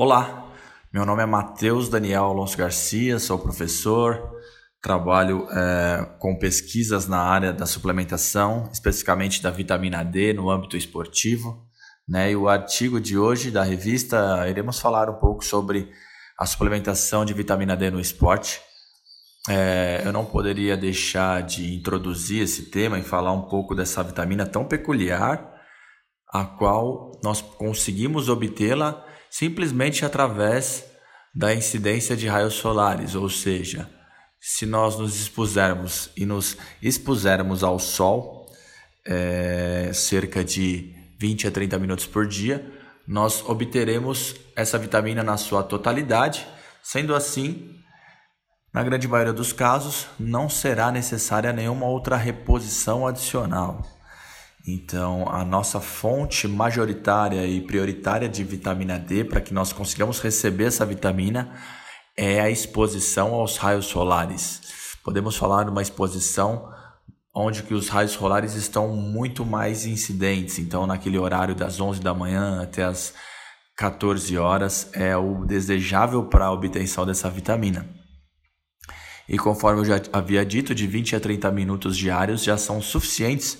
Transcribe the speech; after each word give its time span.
Olá, 0.00 0.48
meu 0.92 1.04
nome 1.04 1.24
é 1.24 1.26
Matheus 1.26 1.88
Daniel 1.88 2.26
Alonso 2.26 2.56
Garcia, 2.56 3.18
sou 3.18 3.36
professor, 3.36 4.30
trabalho 4.80 5.48
é, 5.50 6.08
com 6.20 6.38
pesquisas 6.38 7.08
na 7.08 7.18
área 7.18 7.52
da 7.52 7.66
suplementação, 7.66 8.70
especificamente 8.72 9.42
da 9.42 9.50
vitamina 9.50 10.04
D 10.04 10.32
no 10.32 10.50
âmbito 10.50 10.76
esportivo. 10.76 11.66
Né? 12.08 12.30
E 12.30 12.36
o 12.36 12.48
artigo 12.48 13.00
de 13.00 13.18
hoje 13.18 13.50
da 13.50 13.64
revista, 13.64 14.48
iremos 14.48 14.78
falar 14.78 15.10
um 15.10 15.18
pouco 15.18 15.44
sobre 15.44 15.90
a 16.38 16.46
suplementação 16.46 17.24
de 17.24 17.34
vitamina 17.34 17.76
D 17.76 17.90
no 17.90 17.98
esporte. 17.98 18.60
É, 19.48 20.02
eu 20.04 20.12
não 20.12 20.24
poderia 20.24 20.76
deixar 20.76 21.42
de 21.42 21.74
introduzir 21.74 22.44
esse 22.44 22.70
tema 22.70 23.00
e 23.00 23.02
falar 23.02 23.32
um 23.32 23.48
pouco 23.48 23.74
dessa 23.74 24.04
vitamina 24.04 24.46
tão 24.46 24.64
peculiar, 24.64 25.44
a 26.28 26.44
qual 26.44 27.10
nós 27.20 27.42
conseguimos 27.42 28.28
obtê-la 28.28 29.07
simplesmente 29.30 30.04
através 30.04 30.84
da 31.34 31.54
incidência 31.54 32.16
de 32.16 32.26
raios 32.26 32.54
solares, 32.54 33.14
ou 33.14 33.28
seja, 33.28 33.88
se 34.40 34.66
nós 34.66 34.98
nos 34.98 35.20
expusermos 35.20 36.10
e 36.16 36.24
nos 36.24 36.56
expusermos 36.82 37.62
ao 37.62 37.78
sol 37.78 38.46
é, 39.06 39.90
cerca 39.92 40.44
de 40.44 40.94
20 41.18 41.48
a 41.48 41.50
30 41.50 41.78
minutos 41.78 42.06
por 42.06 42.26
dia, 42.26 42.64
nós 43.06 43.42
obteremos 43.48 44.36
essa 44.54 44.78
vitamina 44.78 45.22
na 45.22 45.36
sua 45.36 45.62
totalidade. 45.62 46.46
Sendo 46.82 47.14
assim, 47.14 47.74
na 48.72 48.82
grande 48.82 49.08
maioria 49.08 49.32
dos 49.32 49.52
casos, 49.52 50.06
não 50.18 50.48
será 50.48 50.92
necessária 50.92 51.52
nenhuma 51.52 51.86
outra 51.86 52.16
reposição 52.16 53.06
adicional. 53.06 53.97
Então, 54.66 55.28
a 55.28 55.44
nossa 55.44 55.80
fonte 55.80 56.46
majoritária 56.46 57.46
e 57.46 57.60
prioritária 57.60 58.28
de 58.28 58.44
vitamina 58.44 58.98
D 58.98 59.24
para 59.24 59.40
que 59.40 59.54
nós 59.54 59.72
consigamos 59.72 60.20
receber 60.20 60.64
essa 60.64 60.84
vitamina 60.84 61.52
é 62.16 62.40
a 62.40 62.50
exposição 62.50 63.34
aos 63.34 63.56
raios 63.56 63.86
solares. 63.86 64.60
Podemos 65.04 65.36
falar 65.36 65.64
de 65.64 65.70
uma 65.70 65.80
exposição 65.80 66.70
onde 67.34 67.62
que 67.62 67.72
os 67.72 67.88
raios 67.88 68.12
solares 68.12 68.54
estão 68.54 68.88
muito 68.88 69.46
mais 69.46 69.86
incidentes. 69.86 70.58
Então, 70.58 70.86
naquele 70.86 71.18
horário 71.18 71.54
das 71.54 71.80
11 71.80 72.00
da 72.00 72.12
manhã 72.12 72.60
até 72.60 72.82
as 72.82 73.14
14 73.76 74.36
horas 74.36 74.90
é 74.92 75.16
o 75.16 75.44
desejável 75.46 76.24
para 76.24 76.46
a 76.46 76.52
obtenção 76.52 77.06
dessa 77.06 77.30
vitamina. 77.30 77.88
E 79.28 79.38
conforme 79.38 79.82
eu 79.82 79.84
já 79.84 80.00
havia 80.12 80.44
dito, 80.44 80.74
de 80.74 80.86
20 80.86 81.14
a 81.14 81.20
30 81.20 81.50
minutos 81.52 81.96
diários 81.96 82.42
já 82.42 82.56
são 82.56 82.82
suficientes 82.82 83.58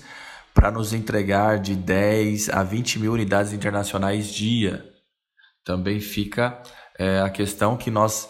para 0.59 0.71
nos 0.71 0.91
entregar 0.91 1.57
de 1.57 1.73
10 1.73 2.49
a 2.49 2.63
20 2.63 2.99
mil 2.99 3.13
unidades 3.13 3.53
internacionais 3.53 4.27
dia. 4.27 4.83
Também 5.63 6.01
fica 6.01 6.61
é, 6.97 7.21
a 7.21 7.29
questão 7.29 7.77
que 7.77 7.89
nós 7.89 8.29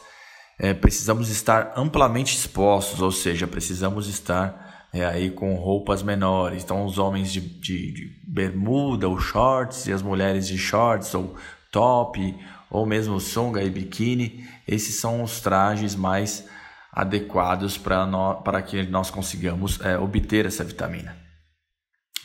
é, 0.59 0.71
precisamos 0.71 1.30
estar 1.30 1.73
amplamente 1.75 2.38
expostos, 2.38 3.02
ou 3.02 3.11
seja, 3.11 3.47
precisamos 3.47 4.08
estar 4.08 4.88
é, 4.94 5.03
aí 5.03 5.31
com 5.31 5.55
roupas 5.55 6.03
menores. 6.03 6.63
Então, 6.63 6.86
os 6.86 6.99
homens 6.99 7.33
de, 7.33 7.41
de, 7.41 7.94
de 7.94 8.21
bermuda 8.27 9.09
ou 9.09 9.17
shorts 9.17 9.88
e 9.88 9.91
as 9.91 10.03
mulheres 10.03 10.47
de 10.47 10.55
shorts 10.55 11.16
ou 11.16 11.36
top 11.71 12.38
ou 12.69 12.86
mesmo 12.86 13.19
sunga 13.19 13.64
e 13.64 13.71
biquíni, 13.71 14.47
esses 14.67 14.99
são 14.99 15.23
os 15.23 15.41
trajes 15.41 15.95
mais 15.95 16.47
adequados 16.93 17.75
para 17.75 18.61
que 18.61 18.83
nós 18.83 19.09
consigamos 19.09 19.81
é, 19.81 19.97
obter 19.97 20.45
essa 20.45 20.64
vitamina. 20.64 21.28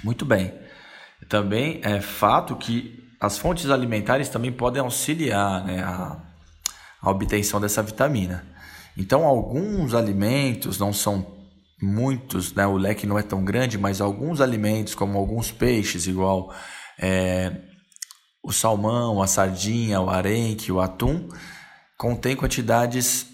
Muito 0.04 0.26
bem. 0.26 0.52
Também 1.30 1.80
é 1.82 1.98
fato 1.98 2.54
que 2.56 3.02
as 3.18 3.38
fontes 3.38 3.70
alimentares 3.70 4.28
também 4.28 4.52
podem 4.52 4.82
auxiliar 4.82 5.64
né, 5.64 5.82
a, 5.82 6.20
a 7.00 7.10
obtenção 7.10 7.58
dessa 7.58 7.82
vitamina. 7.82 8.46
Então, 8.98 9.24
alguns 9.24 9.94
alimentos 9.94 10.78
não 10.78 10.92
são 10.92 11.26
muitos, 11.80 12.52
né, 12.52 12.66
o 12.66 12.76
leque 12.76 13.06
não 13.06 13.18
é 13.18 13.22
tão 13.22 13.42
grande, 13.42 13.78
mas 13.78 14.02
alguns 14.02 14.42
alimentos, 14.42 14.94
como 14.94 15.18
alguns 15.18 15.50
peixes, 15.50 16.06
igual 16.06 16.54
é, 16.98 17.62
o 18.42 18.52
salmão, 18.52 19.22
a 19.22 19.26
sardinha, 19.26 20.02
o 20.02 20.10
arenque, 20.10 20.70
o 20.70 20.82
atum, 20.82 21.30
contém 21.96 22.36
quantidades 22.36 23.26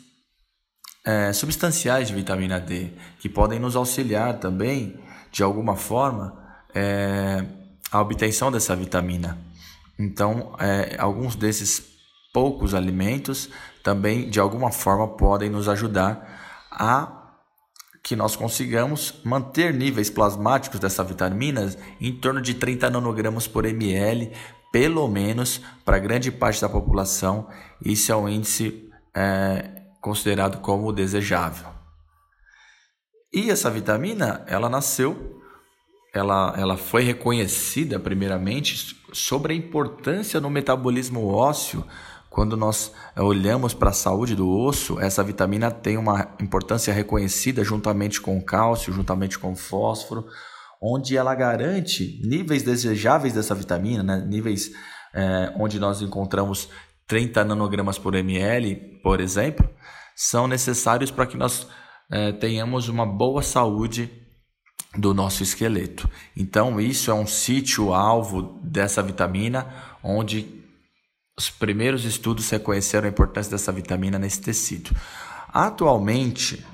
é, 1.04 1.32
substanciais 1.32 2.06
de 2.08 2.14
vitamina 2.14 2.60
D, 2.60 2.92
que 3.18 3.28
podem 3.28 3.58
nos 3.58 3.74
auxiliar 3.74 4.38
também, 4.38 5.00
de 5.32 5.42
alguma 5.42 5.74
forma, 5.74 6.39
é, 6.74 7.44
a 7.90 8.00
obtenção 8.00 8.50
dessa 8.50 8.74
vitamina. 8.76 9.38
Então, 9.98 10.54
é, 10.58 10.96
alguns 10.98 11.36
desses 11.36 11.82
poucos 12.32 12.74
alimentos 12.74 13.50
também, 13.82 14.28
de 14.28 14.40
alguma 14.40 14.70
forma, 14.70 15.08
podem 15.08 15.50
nos 15.50 15.68
ajudar 15.68 16.68
a 16.70 17.20
que 18.02 18.16
nós 18.16 18.34
consigamos 18.34 19.20
manter 19.24 19.74
níveis 19.74 20.08
plasmáticos 20.08 20.80
dessa 20.80 21.04
vitamina 21.04 21.74
em 22.00 22.12
torno 22.12 22.40
de 22.40 22.54
30 22.54 22.88
nanogramas 22.90 23.46
por 23.46 23.66
ml, 23.66 24.32
pelo 24.72 25.06
menos 25.06 25.60
para 25.84 25.98
grande 25.98 26.30
parte 26.30 26.60
da 26.60 26.68
população. 26.68 27.48
Isso 27.84 28.10
é 28.10 28.16
um 28.16 28.28
índice 28.28 28.90
é, 29.14 29.82
considerado 30.00 30.60
como 30.60 30.92
desejável. 30.92 31.68
E 33.32 33.50
essa 33.50 33.70
vitamina, 33.70 34.44
ela 34.46 34.68
nasceu 34.68 35.39
ela, 36.12 36.54
ela 36.56 36.76
foi 36.76 37.02
reconhecida 37.02 37.98
primeiramente 37.98 38.96
sobre 39.12 39.52
a 39.52 39.56
importância 39.56 40.40
no 40.40 40.50
metabolismo 40.50 41.26
ósseo. 41.28 41.84
Quando 42.28 42.56
nós 42.56 42.92
eh, 43.16 43.22
olhamos 43.22 43.74
para 43.74 43.90
a 43.90 43.94
saúde 43.94 44.36
do 44.36 44.48
osso, 44.48 45.00
essa 45.00 45.22
vitamina 45.22 45.70
tem 45.70 45.96
uma 45.96 46.34
importância 46.40 46.92
reconhecida 46.92 47.64
juntamente 47.64 48.20
com 48.20 48.38
o 48.38 48.44
cálcio, 48.44 48.92
juntamente 48.92 49.38
com 49.38 49.52
o 49.52 49.56
fósforo, 49.56 50.26
onde 50.80 51.16
ela 51.16 51.34
garante 51.34 52.20
níveis 52.24 52.62
desejáveis 52.62 53.34
dessa 53.34 53.54
vitamina, 53.54 54.02
né? 54.02 54.24
níveis 54.26 54.70
é, 55.12 55.52
onde 55.56 55.80
nós 55.80 56.00
encontramos 56.02 56.68
30 57.06 57.44
nanogramas 57.44 57.98
por 57.98 58.14
ml, 58.14 58.76
por 59.02 59.20
exemplo, 59.20 59.68
são 60.14 60.46
necessários 60.46 61.10
para 61.10 61.26
que 61.26 61.36
nós 61.36 61.66
é, 62.10 62.32
tenhamos 62.32 62.88
uma 62.88 63.04
boa 63.04 63.42
saúde 63.42 64.10
do 64.96 65.14
nosso 65.14 65.42
esqueleto. 65.42 66.10
Então, 66.36 66.80
isso 66.80 67.10
é 67.10 67.14
um 67.14 67.26
sítio 67.26 67.94
alvo 67.94 68.58
dessa 68.62 69.02
vitamina, 69.02 69.66
onde 70.02 70.60
os 71.36 71.48
primeiros 71.48 72.04
estudos 72.04 72.48
reconheceram 72.50 73.06
a 73.06 73.10
importância 73.10 73.50
dessa 73.50 73.72
vitamina 73.72 74.18
nesse 74.18 74.40
tecido. 74.40 74.90
Atualmente, 75.52 76.64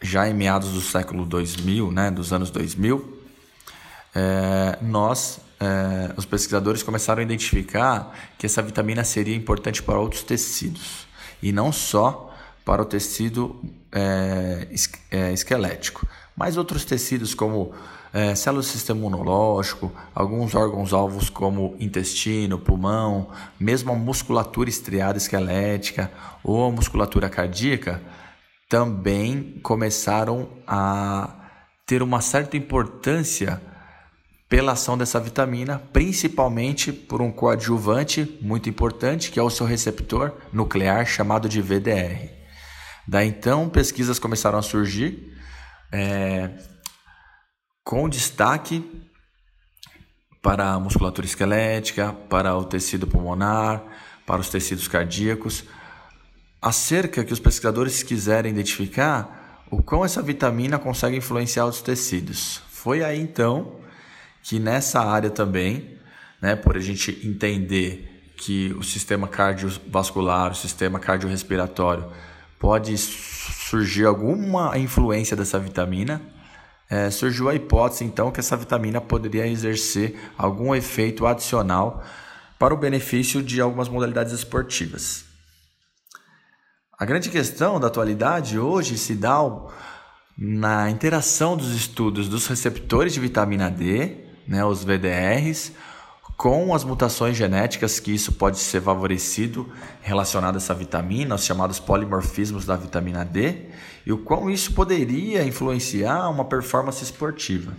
já 0.00 0.28
em 0.28 0.34
meados 0.34 0.72
do 0.72 0.80
século 0.80 1.24
2000, 1.24 1.90
né, 1.90 2.10
dos 2.10 2.32
anos 2.32 2.50
2000, 2.50 3.16
é, 4.14 4.78
nós, 4.82 5.40
é, 5.58 6.14
os 6.16 6.24
pesquisadores 6.24 6.82
começaram 6.82 7.20
a 7.20 7.22
identificar 7.22 8.14
que 8.38 8.46
essa 8.46 8.62
vitamina 8.62 9.04
seria 9.04 9.34
importante 9.34 9.82
para 9.82 9.98
outros 9.98 10.22
tecidos 10.22 11.06
e 11.42 11.52
não 11.52 11.72
só 11.72 12.34
para 12.64 12.82
o 12.82 12.84
tecido 12.84 13.60
é, 13.92 14.68
é 15.10 15.32
esquelético 15.32 16.06
mas 16.36 16.56
outros 16.56 16.84
tecidos 16.84 17.34
como 17.34 17.72
é, 18.12 18.34
células 18.34 18.66
do 18.66 18.72
sistema 18.72 19.00
imunológico, 19.00 19.92
alguns 20.14 20.54
órgãos-alvos 20.54 21.30
como 21.30 21.74
intestino, 21.80 22.58
pulmão, 22.58 23.30
mesmo 23.58 23.92
a 23.92 23.94
musculatura 23.94 24.68
estriada 24.68 25.18
esquelética 25.18 26.10
ou 26.44 26.66
a 26.66 26.70
musculatura 26.70 27.28
cardíaca, 27.28 28.02
também 28.68 29.58
começaram 29.62 30.48
a 30.66 31.30
ter 31.86 32.02
uma 32.02 32.20
certa 32.20 32.56
importância 32.56 33.60
pela 34.48 34.72
ação 34.72 34.96
dessa 34.96 35.18
vitamina, 35.18 35.80
principalmente 35.92 36.92
por 36.92 37.20
um 37.20 37.32
coadjuvante 37.32 38.38
muito 38.40 38.68
importante, 38.68 39.30
que 39.30 39.38
é 39.38 39.42
o 39.42 39.50
seu 39.50 39.66
receptor 39.66 40.32
nuclear 40.52 41.04
chamado 41.04 41.48
de 41.48 41.60
VDR. 41.60 42.30
Daí 43.06 43.28
então, 43.28 43.68
pesquisas 43.68 44.18
começaram 44.18 44.58
a 44.58 44.62
surgir 44.62 45.35
é, 45.92 46.50
com 47.84 48.08
destaque 48.08 48.84
para 50.42 50.74
a 50.74 50.80
musculatura 50.80 51.26
esquelética, 51.26 52.12
para 52.12 52.56
o 52.56 52.64
tecido 52.64 53.06
pulmonar, 53.06 53.82
para 54.24 54.40
os 54.40 54.48
tecidos 54.48 54.88
cardíacos, 54.88 55.64
acerca 56.60 57.24
que 57.24 57.32
os 57.32 57.40
pesquisadores 57.40 58.02
quiserem 58.02 58.52
identificar 58.52 59.64
o 59.70 59.82
quão 59.82 60.04
essa 60.04 60.22
vitamina 60.22 60.78
consegue 60.78 61.16
influenciar 61.16 61.66
os 61.66 61.80
tecidos. 61.80 62.62
Foi 62.70 63.02
aí 63.02 63.20
então 63.20 63.80
que 64.42 64.58
nessa 64.58 65.00
área 65.00 65.30
também, 65.30 65.98
né, 66.40 66.54
por 66.54 66.76
a 66.76 66.80
gente 66.80 67.20
entender 67.26 68.32
que 68.36 68.72
o 68.78 68.82
sistema 68.82 69.26
cardiovascular, 69.26 70.52
o 70.52 70.54
sistema 70.54 71.00
cardiorrespiratório 71.00 72.10
pode 72.58 72.96
surgir 72.96 74.06
alguma 74.06 74.76
influência 74.78 75.36
dessa 75.36 75.58
vitamina, 75.58 76.22
é, 76.88 77.10
surgiu 77.10 77.48
a 77.48 77.54
hipótese 77.54 78.04
então 78.04 78.30
que 78.30 78.40
essa 78.40 78.56
vitamina 78.56 79.00
poderia 79.00 79.46
exercer 79.46 80.16
algum 80.38 80.74
efeito 80.74 81.26
adicional 81.26 82.04
para 82.58 82.72
o 82.72 82.76
benefício 82.76 83.42
de 83.42 83.60
algumas 83.60 83.88
modalidades 83.88 84.32
esportivas. 84.32 85.24
A 86.98 87.04
grande 87.04 87.28
questão 87.28 87.78
da 87.78 87.88
atualidade 87.88 88.58
hoje 88.58 88.96
se 88.96 89.14
dá 89.14 89.40
na 90.38 90.90
interação 90.90 91.56
dos 91.56 91.74
estudos 91.74 92.28
dos 92.28 92.46
receptores 92.46 93.12
de 93.12 93.20
vitamina 93.20 93.70
D, 93.70 94.16
né, 94.46 94.64
os 94.64 94.84
VDRs, 94.84 95.72
com 96.36 96.74
as 96.74 96.84
mutações 96.84 97.36
genéticas 97.36 97.98
que 97.98 98.12
isso 98.12 98.32
pode 98.32 98.58
ser 98.58 98.82
favorecido 98.82 99.72
relacionado 100.02 100.56
a 100.56 100.58
essa 100.58 100.74
vitamina, 100.74 101.34
os 101.34 101.44
chamados 101.44 101.80
polimorfismos 101.80 102.66
da 102.66 102.76
vitamina 102.76 103.24
D, 103.24 103.66
e 104.04 104.12
o 104.12 104.18
quão 104.18 104.50
isso 104.50 104.72
poderia 104.72 105.42
influenciar 105.44 106.28
uma 106.28 106.44
performance 106.44 107.02
esportiva. 107.02 107.72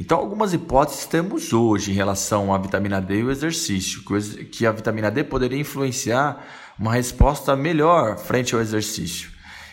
Então, 0.00 0.18
algumas 0.18 0.52
hipóteses 0.52 1.06
temos 1.06 1.52
hoje 1.52 1.92
em 1.92 1.94
relação 1.94 2.52
à 2.52 2.58
vitamina 2.58 3.00
D 3.00 3.20
e 3.20 3.24
o 3.24 3.30
exercício, 3.30 4.02
que 4.50 4.66
a 4.66 4.72
vitamina 4.72 5.08
D 5.08 5.22
poderia 5.22 5.58
influenciar 5.58 6.44
uma 6.76 6.92
resposta 6.92 7.54
melhor 7.54 8.18
frente 8.18 8.56
ao 8.56 8.60
exercício. 8.60 9.30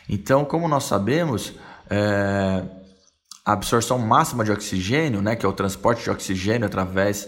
Então, 0.07 0.45
como 0.45 0.67
nós 0.67 0.83
sabemos, 0.83 1.53
é, 1.89 2.63
a 3.43 3.53
absorção 3.53 3.97
máxima 3.97 4.43
de 4.43 4.51
oxigênio, 4.51 5.23
né, 5.23 5.35
que 5.35 5.43
é 5.43 5.49
o 5.49 5.53
transporte 5.53 6.03
de 6.03 6.11
oxigênio 6.11 6.67
através 6.67 7.27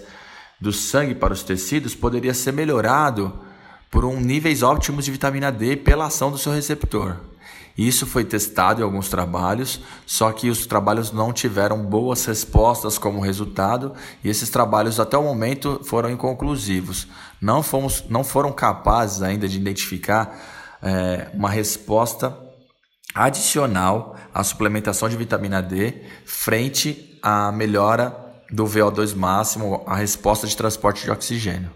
do 0.60 0.72
sangue 0.72 1.16
para 1.16 1.34
os 1.34 1.44
tecidos, 1.44 1.96
poderia 1.96 2.34
ser 2.34 2.52
melhorado 2.52 3.34
por 3.90 4.06
um 4.06 4.20
níveis 4.20 4.64
óptimos 4.64 5.06
de 5.06 5.12
vitamina 5.12 5.52
D 5.52 5.76
pela 5.76 6.06
ação 6.06 6.32
do 6.32 6.38
seu 6.38 6.52
receptor. 6.52 7.18
Isso 7.78 8.06
foi 8.06 8.24
testado 8.24 8.82
em 8.82 8.84
alguns 8.84 9.10
trabalhos, 9.10 9.82
só 10.06 10.32
que 10.32 10.50
os 10.50 10.66
trabalhos 10.68 11.12
não 11.12 11.34
tiveram 11.34 11.84
boas 11.84 12.24
respostas 12.26 13.00
como 13.00 13.20
resultado, 13.20 13.94
e 14.24 14.30
esses 14.30 14.50
trabalhos 14.50 15.00
até 15.00 15.18
o 15.18 15.24
momento 15.24 15.82
foram 15.84 16.10
inconclusivos. 16.10 17.08
Não, 17.42 17.64
fomos, 17.64 18.04
não 18.10 18.24
foram 18.24 18.52
capazes 18.52 19.24
ainda 19.24 19.48
de 19.48 19.58
identificar 19.58 20.40
é, 20.82 21.30
uma 21.34 21.50
resposta 21.50 22.38
adicional 23.14 24.16
à 24.34 24.44
suplementação 24.44 25.10
de 25.10 25.18
vitamina 25.18 25.62
D 25.62 26.02
frente 26.26 27.20
à 27.22 27.52
melhora 27.52 28.23
do 28.52 28.66
VO2 28.66 29.16
máximo, 29.16 29.84
a 29.86 29.96
resposta 29.96 30.48
de 30.48 30.56
transporte 30.56 31.04
de 31.04 31.12
oxigênio. 31.12 31.72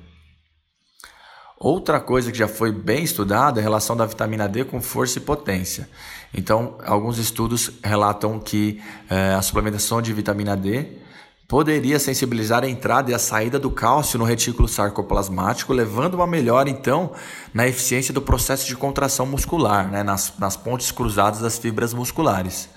Outra 1.60 2.00
coisa 2.00 2.31
que 2.31 2.38
já 2.38 2.48
foi 2.48 2.72
bem 2.72 3.04
estudada 3.04 3.60
é 3.60 3.62
a 3.62 3.64
relação 3.64 3.98
da 3.98 4.06
vitamina 4.06 4.48
D 4.48 4.64
com 4.64 4.80
força 4.80 5.18
e 5.18 5.22
potência. 5.22 5.90
Então, 6.31 6.78
alguns 6.86 7.18
estudos 7.18 7.72
relatam 7.84 8.40
que 8.40 8.80
é, 9.10 9.34
a 9.34 9.42
suplementação 9.42 10.00
de 10.00 10.14
vitamina 10.14 10.56
D 10.56 11.00
poderia 11.48 11.98
sensibilizar 11.98 12.64
a 12.64 12.69
entrada 12.69 13.10
e 13.10 13.14
a 13.14 13.19
saída 13.19 13.58
do 13.58 13.72
cálcio 13.72 14.19
no 14.19 14.25
retículo 14.25 14.68
sarcoplasmático, 14.68 15.74
levando 15.74 16.16
uma 16.16 16.28
melhora, 16.28 16.69
então, 16.69 17.12
na 17.54 17.68
eficiência 17.68 18.14
do 18.14 18.22
processo 18.22 18.68
de 18.68 18.75
contração 18.75 19.25
muscular, 19.25 19.90
né, 19.90 20.04
nas, 20.04 20.34
nas 20.38 20.58
pontes 20.58 20.92
cruzadas 20.92 21.40
das 21.40 21.58
fibras 21.58 21.94
musculares. 21.94 22.69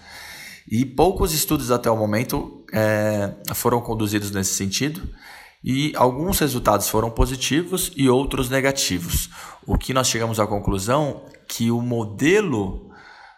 E 0.70 0.84
poucos 0.84 1.34
estudos 1.34 1.70
até 1.70 1.90
o 1.90 1.96
momento 1.96 2.64
é, 2.72 3.32
foram 3.54 3.80
conduzidos 3.80 4.30
nesse 4.30 4.54
sentido, 4.54 5.02
e 5.62 5.92
alguns 5.96 6.38
resultados 6.38 6.88
foram 6.88 7.10
positivos 7.10 7.92
e 7.96 8.08
outros 8.08 8.48
negativos. 8.48 9.28
O 9.66 9.76
que 9.76 9.92
nós 9.92 10.08
chegamos 10.08 10.38
à 10.38 10.46
conclusão 10.46 11.22
que 11.46 11.70
o 11.70 11.82
modelo 11.82 12.90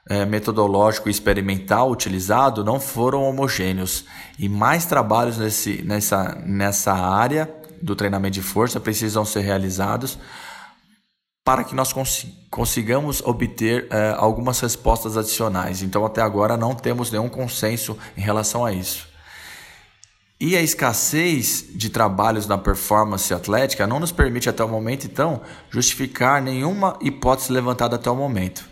é, 0.08 0.24
metodológico 0.26 1.08
e 1.08 1.10
experimental 1.10 1.90
utilizado 1.90 2.62
não 2.62 2.78
foram 2.78 3.22
homogêneos 3.22 4.04
e 4.38 4.48
mais 4.48 4.84
trabalhos 4.84 5.38
nesse, 5.38 5.82
nessa, 5.82 6.34
nessa 6.46 6.92
área 6.92 7.52
do 7.80 7.96
treinamento 7.96 8.34
de 8.34 8.42
força 8.42 8.78
precisam 8.78 9.24
ser 9.24 9.40
realizados 9.40 10.18
para 11.44 11.64
que 11.64 11.74
nós 11.74 11.92
consigamos 12.50 13.20
obter 13.20 13.88
é, 13.90 14.14
algumas 14.16 14.60
respostas 14.60 15.16
adicionais. 15.16 15.82
Então, 15.82 16.06
até 16.06 16.22
agora, 16.22 16.56
não 16.56 16.74
temos 16.74 17.10
nenhum 17.10 17.28
consenso 17.28 17.98
em 18.16 18.20
relação 18.20 18.64
a 18.64 18.72
isso. 18.72 19.08
E 20.40 20.56
a 20.56 20.62
escassez 20.62 21.66
de 21.72 21.88
trabalhos 21.88 22.46
na 22.46 22.58
performance 22.58 23.32
atlética 23.32 23.86
não 23.86 24.00
nos 24.00 24.12
permite 24.12 24.48
até 24.48 24.62
o 24.62 24.68
momento, 24.68 25.04
então, 25.04 25.40
justificar 25.70 26.40
nenhuma 26.42 26.96
hipótese 27.00 27.52
levantada 27.52 27.96
até 27.96 28.10
o 28.10 28.16
momento. 28.16 28.68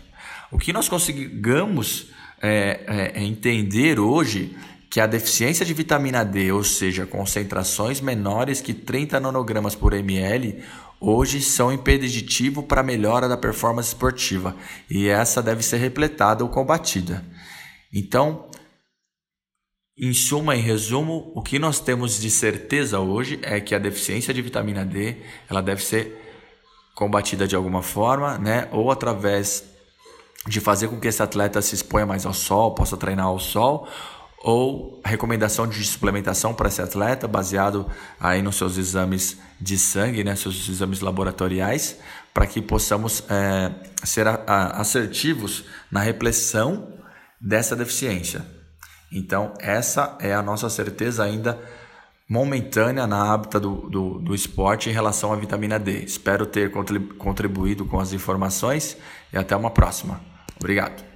O 0.51 0.57
que 0.57 0.73
nós 0.73 0.89
consigamos 0.89 2.11
é, 2.41 3.11
é, 3.15 3.21
é 3.21 3.23
entender 3.23 3.99
hoje 3.99 4.55
que 4.89 4.99
a 4.99 5.07
deficiência 5.07 5.65
de 5.65 5.73
vitamina 5.73 6.25
D, 6.25 6.51
ou 6.51 6.65
seja, 6.65 7.05
concentrações 7.05 8.01
menores 8.01 8.59
que 8.59 8.73
30 8.73 9.21
nanogramas 9.21 9.73
por 9.73 9.93
ml, 9.93 10.61
hoje 11.01 11.41
são 11.41 11.73
impeditivo 11.73 12.61
para 12.61 12.81
a 12.81 12.83
melhora 12.83 13.27
da 13.27 13.35
performance 13.35 13.89
esportiva 13.89 14.55
e 14.87 15.07
essa 15.07 15.41
deve 15.41 15.63
ser 15.63 15.77
repletada 15.77 16.43
ou 16.43 16.49
combatida. 16.49 17.25
Então, 17.91 18.47
em 19.97 20.13
suma, 20.13 20.55
em 20.55 20.61
resumo, 20.61 21.31
o 21.35 21.41
que 21.41 21.59
nós 21.59 21.79
temos 21.79 22.19
de 22.19 22.29
certeza 22.29 22.99
hoje 22.99 23.39
é 23.41 23.59
que 23.59 23.73
a 23.73 23.79
deficiência 23.79 24.33
de 24.33 24.41
vitamina 24.41 24.85
D 24.85 25.17
ela 25.49 25.61
deve 25.61 25.83
ser 25.83 26.17
combatida 26.95 27.47
de 27.47 27.55
alguma 27.55 27.81
forma, 27.81 28.37
né? 28.37 28.69
Ou 28.71 28.91
através 28.91 29.65
de 30.47 30.59
fazer 30.59 30.87
com 30.87 30.99
que 30.99 31.07
esse 31.07 31.21
atleta 31.21 31.61
se 31.61 31.75
exponha 31.75 32.05
mais 32.05 32.25
ao 32.25 32.33
sol, 32.33 32.73
possa 32.73 32.97
treinar 32.97 33.25
ao 33.25 33.39
sol, 33.39 33.87
ou 34.43 34.99
recomendação 35.05 35.67
de 35.67 35.83
suplementação 35.83 36.53
para 36.53 36.67
esse 36.67 36.81
atleta, 36.81 37.27
baseado 37.27 37.85
aí 38.19 38.41
nos 38.41 38.55
seus 38.55 38.77
exames 38.77 39.37
de 39.59 39.77
sangue, 39.77 40.23
né, 40.23 40.35
seus 40.35 40.67
exames 40.67 40.99
laboratoriais, 41.01 41.97
para 42.33 42.47
que 42.47 42.61
possamos 42.61 43.23
é, 43.29 43.71
ser 44.03 44.27
a, 44.27 44.41
a, 44.47 44.81
assertivos 44.81 45.65
na 45.91 45.99
repressão 45.99 46.87
dessa 47.39 47.75
deficiência. 47.75 48.45
Então, 49.11 49.53
essa 49.59 50.17
é 50.19 50.33
a 50.33 50.41
nossa 50.41 50.69
certeza 50.69 51.23
ainda 51.23 51.59
momentânea 52.27 53.05
na 53.05 53.33
hábita 53.33 53.59
do, 53.59 53.89
do, 53.89 54.19
do, 54.19 54.33
esporte 54.33 54.89
em 54.89 54.93
relação 54.93 55.33
à 55.33 55.35
vitamina 55.35 55.77
D. 55.77 56.03
Espero 56.05 56.45
ter 56.45 56.71
contribuído 57.17 57.85
com 57.85 57.99
as 57.99 58.13
informações 58.13 58.95
e 59.33 59.37
até 59.37 59.53
uma 59.53 59.69
próxima. 59.69 60.21
Obrigado. 60.57 61.10